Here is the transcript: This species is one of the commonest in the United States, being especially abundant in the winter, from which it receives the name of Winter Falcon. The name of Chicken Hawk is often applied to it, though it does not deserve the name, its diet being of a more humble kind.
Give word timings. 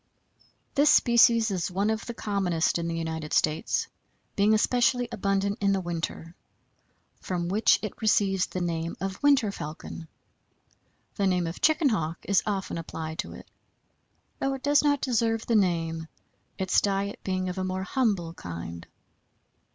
This 0.73 0.89
species 0.91 1.51
is 1.51 1.69
one 1.69 1.91
of 1.91 2.07
the 2.07 2.15
commonest 2.15 2.79
in 2.79 2.87
the 2.87 2.97
United 2.97 3.33
States, 3.33 3.87
being 4.35 4.55
especially 4.55 5.07
abundant 5.11 5.59
in 5.61 5.73
the 5.73 5.79
winter, 5.79 6.33
from 7.19 7.47
which 7.49 7.77
it 7.83 8.01
receives 8.01 8.47
the 8.47 8.61
name 8.61 8.97
of 8.99 9.21
Winter 9.21 9.51
Falcon. 9.51 10.07
The 11.17 11.27
name 11.27 11.45
of 11.45 11.61
Chicken 11.61 11.89
Hawk 11.89 12.17
is 12.23 12.41
often 12.47 12.79
applied 12.79 13.19
to 13.19 13.33
it, 13.33 13.47
though 14.39 14.55
it 14.55 14.63
does 14.63 14.83
not 14.83 15.01
deserve 15.01 15.45
the 15.45 15.55
name, 15.55 16.07
its 16.57 16.81
diet 16.81 17.19
being 17.23 17.47
of 17.47 17.59
a 17.59 17.63
more 17.63 17.83
humble 17.83 18.33
kind. 18.33 18.87